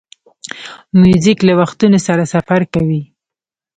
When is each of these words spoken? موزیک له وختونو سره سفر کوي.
موزیک 1.01 1.39
له 1.47 1.53
وختونو 1.59 1.99
سره 2.07 2.23
سفر 2.33 2.61
کوي. 2.73 3.01